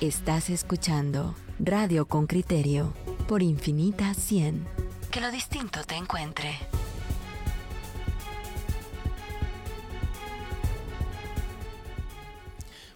Estás 0.00 0.48
escuchando 0.48 1.34
Radio 1.58 2.06
con 2.06 2.26
Criterio 2.26 2.94
por 3.28 3.42
Infinita 3.42 4.14
100. 4.14 4.66
Que 5.10 5.20
lo 5.20 5.30
distinto 5.30 5.80
te 5.84 5.94
encuentre. 5.94 6.58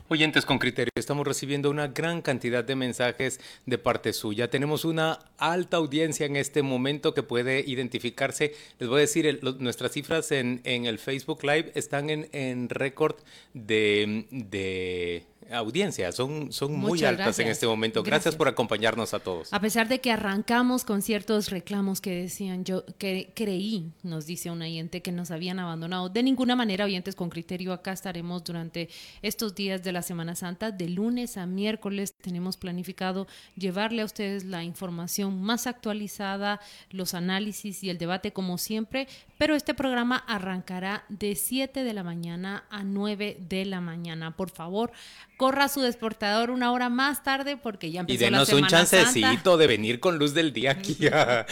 Oyentes 0.09 0.45
con 0.45 0.59
criterio, 0.59 0.93
estamos 0.97 1.27
recibiendo 1.27 1.71
una 1.71 1.89
gran 1.89 2.21
cantidad 2.21 2.63
de 2.63 2.77
mensajes 2.77 3.41
de 3.67 3.79
parte 3.79 4.13
suya. 4.13 4.49
Tenemos 4.49 4.85
una 4.85 5.19
alta 5.39 5.79
audiencia 5.79 6.27
en 6.27 6.37
este 6.37 6.63
momento 6.63 7.15
que 7.15 7.23
puede 7.23 7.65
identificarse. 7.67 8.55
Les 8.79 8.89
voy 8.89 8.99
a 8.99 9.01
decir, 9.01 9.41
nuestras 9.59 9.93
cifras 9.93 10.31
en, 10.31 10.61
el 10.65 10.99
Facebook 10.99 11.43
Live 11.43 11.73
están 11.75 12.11
en, 12.11 12.29
en 12.33 12.69
récord 12.69 13.17
de, 13.55 14.27
de 14.31 15.27
audiencias 15.51 16.15
son, 16.15 16.53
son 16.53 16.73
muy 16.73 17.05
altas 17.05 17.39
en 17.39 17.49
este 17.49 17.67
momento. 17.67 18.03
Gracias. 18.03 18.37
por 18.37 18.49
acompañarnos 18.49 19.15
a 19.15 19.21
todos. 19.21 19.53
A 19.53 19.61
pesar 19.61 19.89
de 19.89 20.01
que 20.01 20.11
arrancamos 20.11 20.85
con 20.85 21.03
ciertos 21.03 21.51
reclamos 21.51 22.01
que 22.01 22.23
decían, 22.23 22.65
yo 22.65 22.85
que 22.99 23.33
creí, 23.35 23.93
nos 24.03 24.27
dice 24.27 24.51
un 24.51 24.63
oyente, 24.63 25.03
que 25.03 25.13
nos 25.13 25.31
habían 25.31 25.59
abandonado. 25.59 26.09
De 26.09 26.23
ninguna 26.23 26.57
manera, 26.57 26.85
oyentes 26.85 27.15
con 27.15 27.31
criterio, 27.31 27.73
acá 27.73 27.93
estaremos 27.93 28.45
durante 28.45 28.89
estos 29.23 29.55
días 29.55 29.83
de 29.83 29.93
la 29.93 30.03
Semana 30.03 30.35
Santa, 30.35 30.71
de 30.71 30.89
lunes 30.89 31.37
a 31.37 31.47
miércoles. 31.47 32.15
Tenemos 32.15 32.57
planificado 32.57 33.27
llevarle 33.57 34.03
a 34.03 34.05
ustedes 34.05 34.45
la 34.45 34.65
información 34.65 35.43
más 35.43 35.67
actualizada, 35.67 36.61
los 36.91 37.15
análisis 37.15 37.83
y 37.83 37.91
el 37.91 37.99
debate 37.99 38.33
como 38.33 38.59
siempre, 38.59 39.09
pero 39.39 39.55
este 39.55 39.75
programa 39.75 40.17
arrancará 40.17 41.05
de 41.09 41.35
7 41.35 41.85
de 41.85 41.93
la 41.93 42.03
mañana 42.03 42.65
a 42.71 42.85
9 42.85 43.39
de 43.41 43.65
la 43.65 43.81
mañana. 43.81 44.37
Por 44.37 44.51
favor, 44.51 44.93
corra 45.37 45.69
su 45.69 45.81
desportador 45.81 46.51
una 46.51 46.73
hora 46.73 46.89
más 46.89 47.23
tarde 47.23 47.57
porque 47.57 47.91
ya 47.91 48.01
empezó 48.01 48.15
y 48.15 48.19
denos 48.19 48.53
un 48.53 48.67
chancecito 48.67 49.57
de 49.57 49.67
venir 49.67 50.01
con 50.01 50.19
luz 50.19 50.35
del 50.35 50.53
día 50.53 50.73
aquí 50.73 50.97
a, 51.09 51.47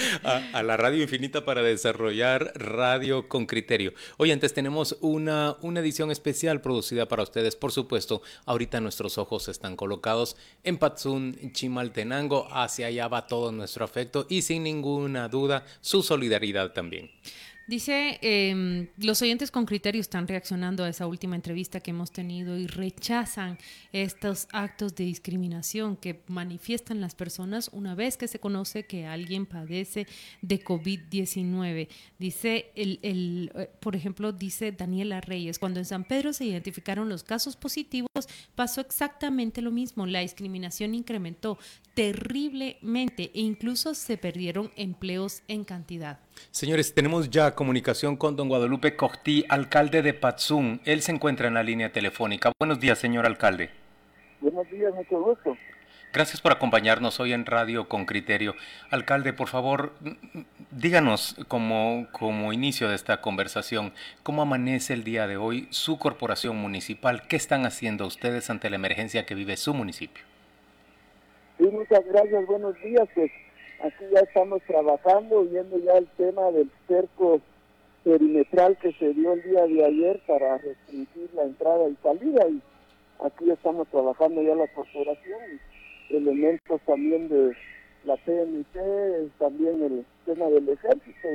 la 0.62 0.76
Radio 0.76 1.02
Infinita 1.02 1.44
para 1.44 1.62
desarrollar 1.62 2.52
radio 2.54 3.28
con 3.28 3.46
criterio. 3.46 3.92
Hoy 4.16 4.30
antes 4.30 4.54
tenemos 4.54 4.96
una, 5.00 5.56
una 5.62 5.80
edición 5.80 6.10
especial 6.10 6.60
producida 6.60 7.06
para 7.06 7.22
ustedes, 7.22 7.56
por 7.56 7.72
supuesto. 7.72 8.22
Ahorita 8.46 8.80
nuestros 8.80 9.18
ojos 9.18 9.48
están 9.48 9.76
colocados 9.76 10.36
en 10.62 10.78
Patsun, 10.78 11.52
Chimaltenango. 11.52 12.48
Hacia 12.52 12.86
allá 12.86 13.08
va 13.08 13.26
todo 13.26 13.52
nuestro 13.52 13.84
afecto 13.84 14.26
y 14.28 14.42
sin 14.42 14.62
ninguna 14.62 15.28
duda 15.28 15.64
su 15.80 16.02
solidaridad 16.02 16.72
también. 16.72 17.10
Dice, 17.68 18.18
eh, 18.22 18.88
los 18.98 19.22
oyentes 19.22 19.50
con 19.50 19.66
criterio 19.66 20.00
están 20.00 20.26
reaccionando 20.26 20.82
a 20.82 20.88
esa 20.88 21.06
última 21.06 21.36
entrevista 21.36 21.80
que 21.80 21.92
hemos 21.92 22.10
tenido 22.10 22.58
y 22.58 22.66
rechazan 22.66 23.56
estos 23.92 24.48
actos 24.52 24.94
de 24.96 25.04
discriminación 25.04 25.96
que 25.96 26.22
manifiestan 26.26 27.00
las 27.00 27.14
personas 27.14 27.70
una 27.72 27.94
vez 27.94 28.16
que 28.16 28.26
se 28.26 28.40
conoce 28.40 28.84
que 28.84 29.06
alguien 29.06 29.46
padece 29.46 30.06
de 30.40 30.62
COVID-19. 30.62 31.88
Dice, 32.18 32.72
el, 32.74 32.98
el, 33.02 33.52
eh, 33.54 33.70
por 33.80 33.94
ejemplo, 33.94 34.32
dice 34.32 34.72
Daniela 34.72 35.20
Reyes, 35.20 35.58
cuando 35.58 35.78
en 35.78 35.86
San 35.86 36.04
Pedro 36.04 36.32
se 36.32 36.44
identificaron 36.44 37.08
los 37.08 37.22
casos 37.22 37.56
positivos, 37.56 38.10
pasó 38.56 38.80
exactamente 38.80 39.62
lo 39.62 39.70
mismo. 39.70 40.06
La 40.06 40.20
discriminación 40.20 40.94
incrementó 40.94 41.58
terriblemente 41.94 43.30
e 43.34 43.40
incluso 43.40 43.94
se 43.94 44.16
perdieron 44.16 44.72
empleos 44.76 45.42
en 45.48 45.64
cantidad. 45.64 46.20
Señores, 46.50 46.94
tenemos 46.94 47.30
ya 47.30 47.54
comunicación 47.54 48.16
con 48.16 48.36
don 48.36 48.48
Guadalupe 48.48 48.96
Cogtí, 48.96 49.44
alcalde 49.48 50.02
de 50.02 50.14
Patzún. 50.14 50.80
Él 50.84 51.02
se 51.02 51.12
encuentra 51.12 51.48
en 51.48 51.54
la 51.54 51.62
línea 51.62 51.92
telefónica. 51.92 52.52
Buenos 52.58 52.80
días, 52.80 52.98
señor 52.98 53.26
alcalde. 53.26 53.70
Buenos 54.40 54.68
días, 54.70 54.92
mucho 54.94 55.20
gusto. 55.20 55.56
Gracias 56.12 56.42
por 56.42 56.52
acompañarnos 56.52 57.20
hoy 57.20 57.32
en 57.32 57.46
Radio 57.46 57.88
con 57.88 58.04
Criterio. 58.04 58.54
Alcalde, 58.90 59.32
por 59.32 59.48
favor, 59.48 59.94
díganos 60.70 61.36
como, 61.48 62.06
como 62.12 62.52
inicio 62.52 62.90
de 62.90 62.96
esta 62.96 63.22
conversación, 63.22 63.94
¿cómo 64.22 64.42
amanece 64.42 64.92
el 64.92 65.04
día 65.04 65.26
de 65.26 65.38
hoy 65.38 65.68
su 65.70 65.98
corporación 65.98 66.56
municipal? 66.56 67.26
¿Qué 67.28 67.36
están 67.36 67.64
haciendo 67.64 68.06
ustedes 68.06 68.50
ante 68.50 68.68
la 68.68 68.76
emergencia 68.76 69.24
que 69.24 69.34
vive 69.34 69.56
su 69.56 69.72
municipio? 69.72 70.22
Sí, 71.56 71.64
muchas 71.64 72.04
gracias, 72.04 72.44
buenos 72.44 72.74
días. 72.82 73.08
Pues 73.14 73.30
Aquí 73.82 74.04
ya 74.12 74.20
estamos 74.20 74.62
trabajando, 74.62 75.44
viendo 75.44 75.76
ya 75.78 75.94
el 75.94 76.06
tema 76.16 76.52
del 76.52 76.70
cerco 76.86 77.40
perimetral 78.04 78.76
que 78.78 78.92
se 78.92 79.12
dio 79.12 79.32
el 79.32 79.42
día 79.42 79.66
de 79.66 79.84
ayer 79.84 80.20
para 80.26 80.58
restringir 80.58 81.28
la 81.34 81.42
entrada 81.42 81.88
y 81.88 81.96
salida 82.00 82.48
y 82.48 82.62
aquí 83.24 83.50
estamos 83.50 83.88
trabajando 83.88 84.40
ya 84.40 84.54
la 84.54 84.68
corporación, 84.68 85.60
elementos 86.10 86.80
también 86.86 87.28
de 87.28 87.56
la 88.04 88.16
PMC, 88.18 89.36
también 89.38 89.82
el 89.82 90.06
tema 90.26 90.46
del 90.46 90.68
ejército 90.68 91.28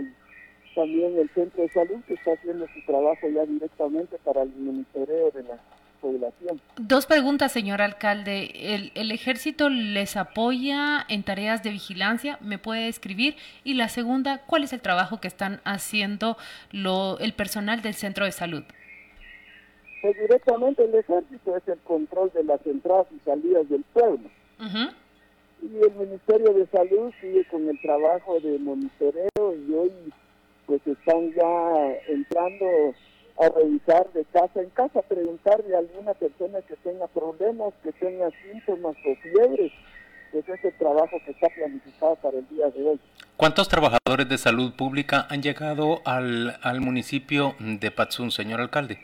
también 0.78 1.18
el 1.18 1.28
centro 1.32 1.64
de 1.64 1.70
salud 1.70 2.00
que 2.08 2.14
está 2.14 2.34
haciendo 2.34 2.68
su 2.68 2.86
trabajo 2.86 3.28
ya 3.28 3.46
directamente 3.46 4.16
para 4.24 4.44
el 4.44 4.50
monitoreo 4.56 5.32
de 5.32 5.44
la 5.44 5.58
población. 6.02 6.62
Dos 6.78 7.06
preguntas, 7.06 7.52
señor 7.52 7.82
alcalde. 7.82 8.52
¿El, 8.96 9.12
ejército 9.12 9.70
les 9.70 10.18
apoya 10.18 11.06
en 11.10 11.24
tareas 11.24 11.64
de 11.64 11.72
vigilancia? 11.72 12.38
¿Me 12.42 12.58
puede 12.58 12.88
escribir? 12.88 13.36
Y 13.64 13.74
la 13.74 13.90
segunda, 13.90 14.44
¿cuál 14.46 14.64
es 14.64 14.74
el 14.74 14.82
trabajo 14.82 15.20
que 15.20 15.28
están 15.28 15.62
haciendo 15.64 16.38
lo, 16.72 17.20
el 17.20 17.34
personal 17.34 17.82
del 17.82 17.94
centro 17.94 18.26
de 18.26 18.32
salud? 18.32 18.64
Pues 20.02 20.16
directamente 20.18 20.84
el 20.84 20.96
ejército 20.96 21.58
es 21.58 21.68
el 21.68 21.80
control 21.80 22.32
de 22.34 22.44
las 22.44 22.66
entradas 22.66 23.08
y 23.16 23.20
salidas 23.26 23.68
del 23.70 23.84
pueblo. 23.94 24.30
Y 25.62 25.76
el 25.84 25.96
Ministerio 25.96 26.54
de 26.54 26.68
Salud 26.68 27.12
sigue 27.20 27.44
con 27.46 27.68
el 27.68 27.80
trabajo 27.82 28.40
de 28.40 28.60
monitoreo 28.60 29.28
y 29.38 29.74
hoy 29.74 29.92
pues 30.68 30.86
están 30.86 31.34
ya 31.34 31.94
entrando 32.10 32.94
a 33.40 33.50
revisar 33.50 34.12
de 34.14 34.26
casa 34.26 34.62
en 34.62 34.70
casa, 34.72 35.02
preguntarle 35.04 35.76
a 35.76 35.80
alguna 35.80 36.14
persona 36.14 36.60
que 36.62 36.76
tenga 36.78 37.08
problemas, 37.08 37.74
que 37.84 37.92
tenga 37.94 38.30
síntomas 38.44 38.96
o 39.06 39.16
fiebres. 39.22 39.72
Pues 40.32 40.50
es 40.50 40.66
el 40.66 40.74
trabajo 40.78 41.18
que 41.26 41.32
está 41.32 41.48
planificado 41.50 42.16
para 42.18 42.38
el 42.40 42.48
día 42.50 42.70
de 42.70 42.84
hoy. 42.84 43.00
¿Cuántos 43.38 43.70
trabajadores 43.70 44.28
de 44.28 44.38
salud 44.38 44.74
pública 44.74 45.26
han 45.30 45.42
llegado 45.42 46.02
al, 46.06 46.58
al 46.62 46.82
municipio 46.82 47.56
de 47.60 47.92
Patsun, 47.92 48.32
señor 48.32 48.60
alcalde? 48.60 49.00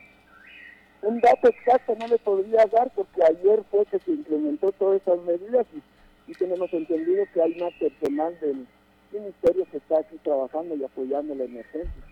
Un 1.02 1.20
dato 1.22 1.50
exacto 1.50 1.96
no 2.00 2.08
le 2.08 2.18
podría 2.18 2.66
dar 2.66 2.90
porque 2.96 3.24
ayer 3.24 3.62
fue 3.70 3.86
que 3.86 4.00
se 4.00 4.12
implementó 4.12 4.72
todas 4.72 5.02
esas 5.02 5.20
medidas 5.22 5.66
y, 5.74 6.32
y 6.32 6.34
tenemos 6.34 6.72
entendido 6.74 7.26
que 7.34 7.42
hay 7.42 7.56
más 7.56 7.74
personal 7.74 8.38
del 8.40 8.66
ministerio 9.12 9.66
que 9.70 9.78
está 9.78 10.00
aquí 10.00 10.18
trabajando 10.24 10.76
y 10.76 10.84
apoyando 10.84 11.36
la 11.36 11.44
emergencia. 11.44 12.04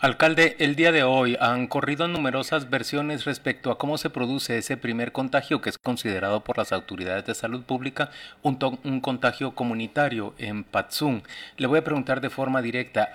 Alcalde, 0.00 0.54
el 0.60 0.76
día 0.76 0.92
de 0.92 1.02
hoy 1.02 1.36
han 1.40 1.66
corrido 1.66 2.06
numerosas 2.06 2.70
versiones 2.70 3.24
respecto 3.24 3.72
a 3.72 3.78
cómo 3.78 3.98
se 3.98 4.10
produce 4.10 4.56
ese 4.56 4.76
primer 4.76 5.10
contagio 5.10 5.60
que 5.60 5.70
es 5.70 5.76
considerado 5.76 6.44
por 6.44 6.56
las 6.56 6.70
autoridades 6.70 7.26
de 7.26 7.34
salud 7.34 7.64
pública 7.64 8.10
un, 8.44 8.58
un 8.84 9.00
contagio 9.00 9.56
comunitario 9.56 10.34
en 10.38 10.62
Patzún. 10.62 11.24
Le 11.56 11.66
voy 11.66 11.80
a 11.80 11.84
preguntar 11.84 12.20
de 12.20 12.30
forma 12.30 12.62
directa, 12.62 13.08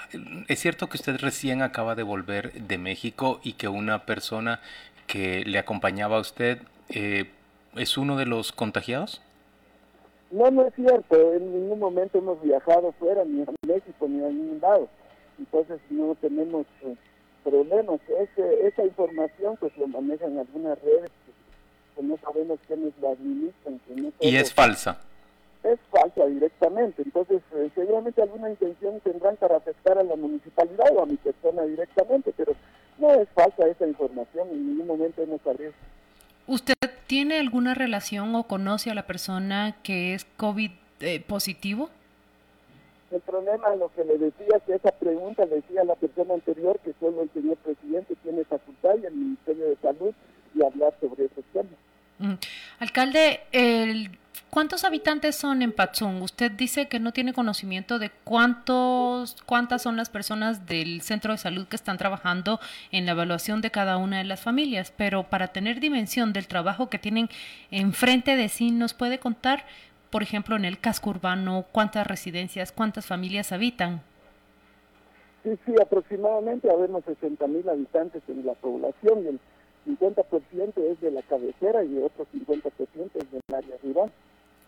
¿es 0.49 0.59
cierto 0.59 0.89
que 0.89 0.97
usted 0.97 1.15
recién 1.21 1.61
acaba 1.61 1.95
de 1.95 2.03
volver 2.03 2.51
de 2.51 2.77
México 2.77 3.39
y 3.43 3.53
que 3.53 3.69
una 3.69 4.05
persona 4.05 4.59
que 5.07 5.45
le 5.45 5.59
acompañaba 5.59 6.17
a 6.17 6.19
usted 6.19 6.57
eh, 6.89 7.29
es 7.77 7.97
uno 7.97 8.17
de 8.17 8.25
los 8.25 8.51
contagiados? 8.51 9.21
No, 10.31 10.51
no 10.51 10.67
es 10.67 10.73
cierto. 10.75 11.33
En 11.33 11.49
ningún 11.49 11.79
momento 11.79 12.17
hemos 12.17 12.41
viajado 12.41 12.91
fuera, 12.99 13.23
ni 13.23 13.41
a 13.41 13.45
México, 13.65 14.05
ni 14.09 14.21
a 14.21 14.27
ningún 14.27 14.59
lado 14.59 14.89
entonces 15.43 15.79
no 15.89 16.15
tenemos 16.15 16.65
eh, 16.83 16.95
problemas. 17.43 17.99
esa 18.63 18.83
información 18.83 19.57
pues 19.59 19.75
lo 19.77 19.87
manejan 19.87 20.37
algunas 20.37 20.81
redes 20.81 21.11
que, 21.95 22.01
no 22.01 22.17
sabemos 22.17 22.59
quiénes 22.65 22.93
la 23.01 23.11
administran. 23.11 23.79
y 24.19 24.35
es 24.35 24.53
falsa. 24.53 24.99
Es 25.63 25.79
falsa 25.91 26.25
directamente, 26.25 27.03
entonces 27.03 27.41
eh, 27.55 27.69
seguramente 27.73 28.21
alguna 28.21 28.49
intención 28.49 28.99
tendrán 29.01 29.37
para 29.37 29.57
afectar 29.57 29.97
a 29.97 30.03
la 30.03 30.15
municipalidad 30.15 30.91
o 30.95 31.03
a 31.03 31.05
mi 31.05 31.15
persona 31.15 31.63
directamente, 31.63 32.33
pero 32.35 32.53
no 32.97 33.13
es 33.13 33.29
falsa 33.29 33.67
esa 33.67 33.87
información, 33.87 34.49
en 34.49 34.67
ningún 34.67 34.87
momento 34.87 35.21
hemos 35.21 35.41
sabido. 35.41 35.71
¿Usted 36.47 36.73
tiene 37.07 37.39
alguna 37.39 37.73
relación 37.73 38.35
o 38.35 38.43
conoce 38.43 38.91
a 38.91 38.93
la 38.93 39.07
persona 39.07 39.77
que 39.83 40.13
es 40.13 40.25
COVID 40.35 40.71
eh, 40.99 41.23
positivo? 41.25 41.89
El 43.13 43.21
problema, 43.21 43.75
lo 43.75 43.91
que 43.93 44.03
le 44.03 44.17
decía, 44.17 44.59
que 44.65 44.73
esa 44.73 44.91
pregunta 44.91 45.45
le 45.45 45.55
decía 45.57 45.83
la 45.83 45.95
persona 45.95 46.33
anterior 46.33 46.79
que 46.83 46.93
solo 46.99 47.21
el 47.21 47.29
señor 47.31 47.57
presidente 47.57 48.15
tiene 48.23 48.43
facultad 48.43 48.95
y 49.01 49.05
el 49.05 49.13
Ministerio 49.13 49.65
de 49.69 49.75
Salud 49.77 50.13
y 50.55 50.63
hablar 50.63 50.93
sobre 50.99 51.25
esos 51.25 51.45
temas. 51.53 52.39
Alcalde, 52.79 53.41
el, 53.51 54.09
¿Cuántos 54.53 54.83
habitantes 54.83 55.35
son 55.35 55.63
en 55.63 55.71
Patzún? 55.71 56.21
Usted 56.21 56.51
dice 56.51 56.87
que 56.87 56.99
no 56.99 57.11
tiene 57.11 57.33
conocimiento 57.33 57.97
de 57.97 58.11
cuántos, 58.23 59.35
cuántas 59.47 59.81
son 59.81 59.97
las 59.97 60.11
personas 60.11 60.67
del 60.67 61.01
centro 61.01 61.31
de 61.31 61.39
salud 61.39 61.65
que 61.65 61.75
están 61.75 61.97
trabajando 61.97 62.59
en 62.91 63.07
la 63.07 63.13
evaluación 63.13 63.61
de 63.61 63.71
cada 63.71 63.97
una 63.97 64.19
de 64.19 64.25
las 64.25 64.41
familias, 64.41 64.93
pero 64.95 65.23
para 65.23 65.47
tener 65.47 65.79
dimensión 65.79 66.33
del 66.33 66.47
trabajo 66.47 66.87
que 66.87 66.99
tienen 66.99 67.29
enfrente 67.71 68.35
de 68.35 68.47
sí, 68.47 68.69
¿nos 68.69 68.93
puede 68.93 69.17
contar, 69.17 69.65
por 70.13 70.21
ejemplo, 70.21 70.55
en 70.55 70.63
el 70.63 70.79
casco 70.79 71.09
urbano, 71.09 71.65
cuántas 71.71 72.05
residencias, 72.05 72.71
cuántas 72.71 73.07
familias 73.07 73.51
habitan? 73.51 74.03
Sí, 75.43 75.57
sí, 75.65 75.73
aproximadamente 75.81 76.69
habemos 76.69 77.03
60 77.05 77.47
mil 77.47 77.67
habitantes 77.67 78.21
en 78.27 78.45
la 78.45 78.53
población 78.53 79.23
y 79.23 79.27
el 79.29 79.39
50% 79.99 80.73
es 80.91 81.01
de 81.01 81.09
la 81.09 81.23
cabecera 81.23 81.83
y 81.83 81.97
otro 81.97 82.27
50% 82.31 82.61
es 83.15 83.31
del 83.31 83.41
área 83.55 83.75
rural. 83.83 84.11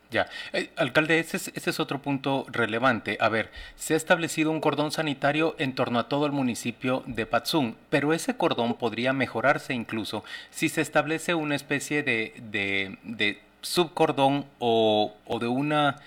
Ya, 0.10 0.28
eh, 0.54 0.72
alcalde, 0.78 1.20
ese 1.20 1.38
es, 1.38 1.50
ese 1.50 1.70
es 1.70 1.80
otro 1.80 2.02
punto 2.02 2.48
relevante. 2.52 3.20
A 3.20 3.30
ver, 3.30 3.52
se 3.76 3.94
ha 3.94 3.98
establecido 3.98 4.50
un 4.50 4.62
cordón 4.62 4.92
sanitario 4.92 5.54
en 5.60 5.76
torno 5.76 6.00
a 6.00 6.10
todo 6.10 6.26
el 6.26 6.32
municipio 6.32 7.04
de 7.06 7.28
Patzún, 7.28 7.76
pero 7.92 8.14
ese 8.14 8.36
cordón 8.36 8.74
podría 8.76 9.14
mejorarse 9.14 9.76
incluso 9.76 10.24
si 10.50 10.70
se 10.70 10.82
establece 10.82 11.36
una 11.36 11.54
especie 11.54 12.02
de, 12.02 12.34
de, 12.50 12.98
de 13.04 13.46
subcordón 13.66 14.46
o, 14.60 15.14
o 15.26 15.40
de 15.40 15.48
una 15.48 15.98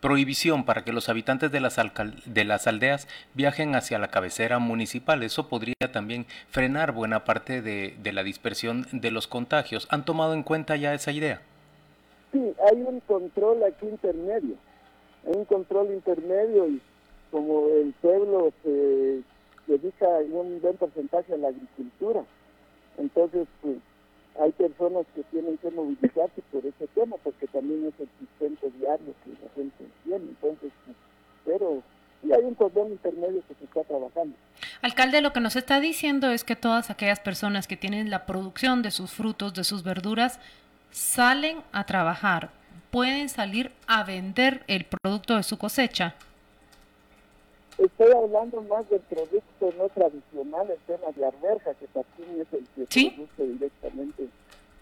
prohibición 0.00 0.64
para 0.64 0.84
que 0.84 0.92
los 0.92 1.08
habitantes 1.08 1.50
de 1.50 1.60
las, 1.60 1.76
de 2.24 2.44
las 2.44 2.66
aldeas 2.66 3.08
viajen 3.34 3.74
hacia 3.74 3.98
la 3.98 4.08
cabecera 4.08 4.58
municipal. 4.58 5.22
Eso 5.22 5.48
podría 5.48 5.74
también 5.92 6.26
frenar 6.50 6.92
buena 6.92 7.24
parte 7.24 7.62
de, 7.62 7.96
de, 8.02 8.12
la 8.12 8.22
dispersión 8.22 8.86
de 8.92 9.10
los 9.10 9.26
contagios. 9.26 9.88
¿Han 9.90 10.04
tomado 10.04 10.34
en 10.34 10.42
cuenta 10.42 10.76
ya 10.76 10.94
esa 10.94 11.12
idea? 11.12 11.40
Sí, 12.32 12.54
hay 12.70 12.82
un 12.82 13.00
control 13.00 13.64
aquí 13.64 13.86
intermedio. 13.86 14.54
Hay 15.26 15.36
un 15.36 15.44
control 15.44 15.92
intermedio 15.92 16.68
y 16.68 16.80
como 17.30 17.68
el 17.68 17.92
pueblo 18.00 18.52
se 18.62 19.22
dedica 19.66 20.08
un 20.32 20.60
buen 20.60 20.76
porcentaje 20.76 21.34
a 21.34 21.36
la 21.36 21.48
agricultura, 21.48 22.24
entonces 22.96 23.46
pues, 23.60 23.76
hay 24.40 24.52
personas 24.52 25.06
que 25.14 25.22
tienen 25.24 25.58
que 25.58 25.70
movilizarse 25.70 26.42
por 26.52 26.64
ese 26.64 26.86
tema, 26.94 27.16
porque 27.22 27.46
también 27.48 27.86
es 27.86 28.00
el 28.00 28.08
sustento 28.18 28.70
diario 28.78 29.14
que 29.24 29.30
la 29.30 29.50
gente 29.54 29.84
tiene. 30.04 30.24
Entonces, 30.24 30.72
pero 31.44 31.82
sí 32.22 32.32
hay 32.32 32.44
un 32.44 32.54
cordón 32.54 32.92
intermedio 32.92 33.42
que 33.48 33.54
se 33.54 33.64
está 33.64 33.82
trabajando. 33.84 34.36
Alcalde, 34.82 35.20
lo 35.22 35.32
que 35.32 35.40
nos 35.40 35.56
está 35.56 35.80
diciendo 35.80 36.30
es 36.30 36.44
que 36.44 36.56
todas 36.56 36.90
aquellas 36.90 37.20
personas 37.20 37.66
que 37.66 37.76
tienen 37.76 38.10
la 38.10 38.26
producción 38.26 38.82
de 38.82 38.90
sus 38.90 39.12
frutos, 39.12 39.54
de 39.54 39.64
sus 39.64 39.82
verduras, 39.82 40.38
salen 40.90 41.58
a 41.72 41.84
trabajar, 41.84 42.50
pueden 42.90 43.28
salir 43.28 43.72
a 43.86 44.04
vender 44.04 44.62
el 44.68 44.84
producto 44.84 45.36
de 45.36 45.42
su 45.42 45.58
cosecha. 45.58 46.14
Estoy 47.78 48.10
hablando 48.12 48.60
más 48.62 48.90
del 48.90 49.00
producto 49.02 49.72
no 49.78 49.88
tradicional, 49.90 50.68
el 50.68 50.78
tema 50.78 51.12
de 51.14 51.24
arberja, 51.24 51.74
que 51.74 51.86
también 51.86 52.40
es 52.40 52.52
el 52.52 52.66
que 52.74 52.86
¿Sí? 52.90 53.10
produce 53.10 53.52
directamente 53.52 54.28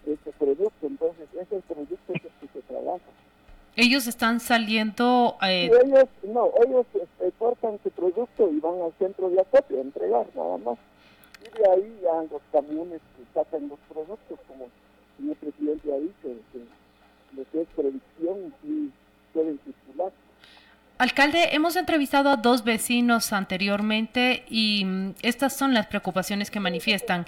este 0.07 0.31
producto. 0.31 0.87
Entonces, 0.87 1.27
ese 1.33 1.61
producto 1.61 2.13
es 2.13 2.23
el 2.25 2.31
que 2.31 2.47
se 2.53 2.61
trabaja. 2.61 3.05
Ellos 3.75 4.07
están 4.07 4.39
saliendo... 4.39 5.37
Eh... 5.43 5.69
Ellos, 5.85 6.09
no, 6.23 6.51
ellos 6.65 6.87
exportan 7.19 7.77
su 7.83 7.91
producto 7.91 8.49
y 8.51 8.59
van 8.59 8.81
al 8.81 8.93
centro 8.97 9.29
de 9.29 9.41
acopio 9.41 9.77
a 9.77 9.81
entregar, 9.81 10.25
nada 10.35 10.57
más. 10.57 10.79
Y 11.45 11.55
de 11.55 11.69
ahí 11.69 11.99
ya 12.01 12.23
los 12.31 12.41
camiones 12.51 12.99
que 13.15 13.23
sacan 13.35 13.69
los 13.69 13.77
productos, 13.87 14.39
como 14.47 14.65
el 14.65 14.71
señor 15.17 15.35
presidente 15.35 15.93
ha 15.93 15.97
dicho, 15.97 16.41
que 16.51 16.65
lo 17.35 17.43
que 17.51 17.61
es 17.61 17.67
producción 17.75 18.53
y 18.63 18.89
pueden 19.33 19.59
circular. 19.63 20.11
Alcalde, 20.97 21.49
hemos 21.55 21.75
entrevistado 21.75 22.29
a 22.29 22.37
dos 22.37 22.63
vecinos 22.63 23.31
anteriormente 23.31 24.45
y 24.49 24.83
mm, 24.83 25.13
estas 25.21 25.55
son 25.55 25.73
las 25.73 25.85
preocupaciones 25.85 26.49
que 26.49 26.59
manifiestan. 26.59 27.27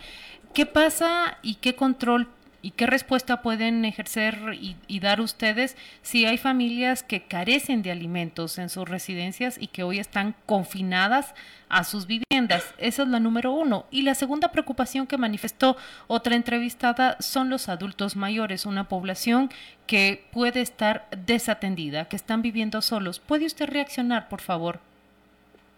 ¿Qué 0.54 0.66
pasa 0.66 1.38
y 1.44 1.56
qué 1.56 1.75
control 1.75 2.27
y 2.61 2.71
qué 2.71 2.85
respuesta 2.88 3.41
pueden 3.41 3.85
ejercer 3.85 4.38
y, 4.53 4.75
y, 4.88 5.00
dar 5.00 5.21
ustedes 5.21 5.77
si 6.01 6.25
hay 6.25 6.38
familias 6.38 7.03
que 7.03 7.23
carecen 7.23 7.81
de 7.81 7.91
alimentos 7.91 8.57
en 8.57 8.69
sus 8.69 8.88
residencias 8.88 9.57
y 9.59 9.67
que 9.67 9.83
hoy 9.83 10.00
están 10.00 10.35
confinadas 10.45 11.33
a 11.69 11.83
sus 11.83 12.07
viviendas? 12.07 12.73
Esa 12.77 13.03
es 13.03 13.07
la 13.07 13.19
número 13.19 13.51
uno. 13.51 13.85
Y 13.91 14.01
la 14.01 14.15
segunda 14.15 14.51
preocupación 14.51 15.07
que 15.07 15.17
manifestó 15.17 15.77
otra 16.07 16.35
entrevistada 16.35 17.15
son 17.19 17.50
los 17.50 17.69
adultos 17.69 18.15
mayores, 18.15 18.65
una 18.65 18.89
población 18.89 19.50
que 19.88 20.25
puede 20.31 20.61
estar 20.61 21.07
desatendida, 21.25 22.06
que 22.06 22.15
están 22.15 22.41
viviendo 22.41 22.81
solos. 22.81 23.19
¿Puede 23.19 23.45
usted 23.45 23.69
reaccionar, 23.69 24.29
por 24.29 24.41
favor? 24.41 24.79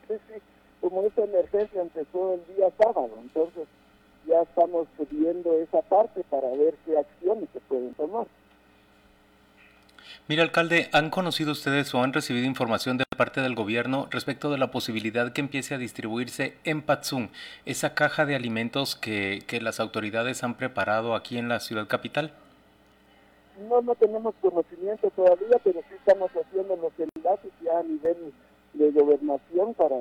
Sí, 0.07 0.15
sí. 0.27 0.41
Como 0.81 1.03
esta 1.05 1.23
emergencia 1.23 1.81
empezó 1.81 2.33
el 2.33 2.55
día 2.55 2.67
sábado, 2.77 3.11
entonces 3.21 3.67
ya 4.27 4.41
estamos 4.41 4.87
viendo 5.09 5.53
esa 5.59 5.81
parte 5.81 6.23
para 6.29 6.49
ver 6.51 6.75
qué 6.85 6.97
acciones 6.97 7.49
se 7.53 7.59
pueden 7.61 7.93
tomar. 7.93 8.27
Mire, 10.27 10.43
alcalde, 10.43 10.89
¿han 10.93 11.09
conocido 11.09 11.51
ustedes 11.51 11.93
o 11.93 12.03
han 12.03 12.13
recibido 12.13 12.45
información 12.45 12.97
de 12.97 13.05
parte 13.17 13.41
del 13.41 13.55
gobierno 13.55 14.07
respecto 14.11 14.51
de 14.51 14.57
la 14.57 14.71
posibilidad 14.71 15.33
que 15.33 15.41
empiece 15.41 15.75
a 15.75 15.77
distribuirse 15.77 16.57
en 16.63 16.81
Patzún 16.81 17.31
esa 17.65 17.93
caja 17.95 18.25
de 18.25 18.35
alimentos 18.35 18.95
que, 18.95 19.43
que 19.47 19.61
las 19.61 19.79
autoridades 19.79 20.43
han 20.43 20.55
preparado 20.55 21.15
aquí 21.15 21.37
en 21.37 21.49
la 21.49 21.59
ciudad 21.59 21.87
capital? 21.87 22.31
No, 23.67 23.81
no 23.81 23.95
tenemos 23.95 24.33
conocimiento 24.41 25.09
todavía, 25.15 25.57
pero 25.63 25.81
sí 25.89 25.95
estamos 25.95 26.31
haciendo 26.31 26.75
los 26.77 26.93
enlaces 26.97 27.51
ya 27.63 27.79
a 27.79 27.83
nivel 27.83 28.33
de 28.73 28.91
gobernación 28.91 29.73
para 29.73 29.95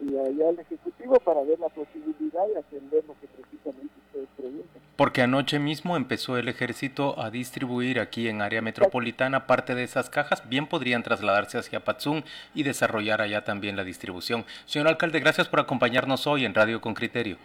y 0.00 0.16
allá 0.16 0.48
al 0.48 0.58
Ejecutivo 0.58 1.18
para 1.20 1.42
ver 1.42 1.58
la 1.58 1.68
posibilidad 1.68 2.46
de 2.46 2.58
atender 2.58 3.04
lo 3.06 3.14
que 3.20 3.26
precisamente 3.26 3.94
ustedes 4.06 4.28
preguntan. 4.36 4.82
Porque 4.96 5.22
anoche 5.22 5.58
mismo 5.58 5.96
empezó 5.96 6.36
el 6.36 6.48
ejército 6.48 7.20
a 7.20 7.30
distribuir 7.30 7.98
aquí 8.00 8.28
en 8.28 8.42
área 8.42 8.62
metropolitana 8.62 9.46
parte 9.46 9.74
de 9.74 9.82
esas 9.82 10.08
cajas, 10.08 10.48
bien 10.48 10.66
podrían 10.66 11.02
trasladarse 11.02 11.58
hacia 11.58 11.84
Patzún 11.84 12.24
y 12.54 12.62
desarrollar 12.62 13.20
allá 13.20 13.44
también 13.44 13.76
la 13.76 13.84
distribución. 13.84 14.44
Señor 14.66 14.88
alcalde, 14.88 15.20
gracias 15.20 15.48
por 15.48 15.60
acompañarnos 15.60 16.26
hoy 16.26 16.44
en 16.44 16.54
Radio 16.54 16.80
con 16.80 16.94
Criterio. 16.94 17.36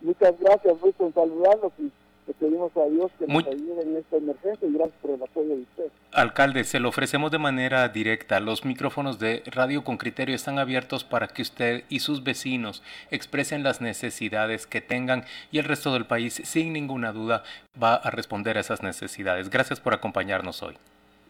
Muchas 0.00 0.34
gracias, 0.40 0.76
saludarlos 1.14 1.72
y 1.78 1.90
le 2.28 2.34
pedimos 2.34 2.76
a 2.76 2.84
Dios 2.84 3.10
que 3.18 3.26
Muy... 3.26 3.42
nos 3.42 3.54
ayude 3.54 3.82
en 3.82 3.96
esta 3.96 4.16
emergencia 4.16 4.68
y 4.68 4.72
gracias 4.72 4.98
por 5.00 5.10
el 5.12 5.22
apoyo 5.22 5.48
de 5.48 5.62
usted. 5.62 5.84
Alcalde, 6.12 6.64
se 6.64 6.78
lo 6.78 6.90
ofrecemos 6.90 7.30
de 7.30 7.38
manera 7.38 7.88
directa. 7.88 8.38
Los 8.38 8.66
micrófonos 8.66 9.18
de 9.18 9.42
Radio 9.46 9.82
con 9.82 9.96
Criterio 9.96 10.34
están 10.34 10.58
abiertos 10.58 11.04
para 11.04 11.28
que 11.28 11.40
usted 11.40 11.84
y 11.88 12.00
sus 12.00 12.22
vecinos 12.24 12.82
expresen 13.10 13.62
las 13.62 13.80
necesidades 13.80 14.66
que 14.66 14.82
tengan 14.82 15.24
y 15.50 15.58
el 15.58 15.64
resto 15.64 15.94
del 15.94 16.04
país, 16.04 16.34
sin 16.44 16.74
ninguna 16.74 17.12
duda, 17.12 17.44
va 17.82 17.94
a 17.94 18.10
responder 18.10 18.58
a 18.58 18.60
esas 18.60 18.82
necesidades. 18.82 19.48
Gracias 19.48 19.80
por 19.80 19.94
acompañarnos 19.94 20.62
hoy. 20.62 20.76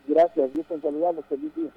Gracias, 0.09 0.53
gusto 0.53 0.75
en 0.75 0.83
saludarlos. 0.83 1.25
Feliz 1.27 1.55
día. 1.55 1.71